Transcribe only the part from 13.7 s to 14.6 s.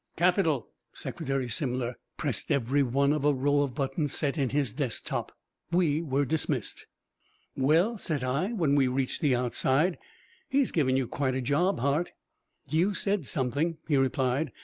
he replied.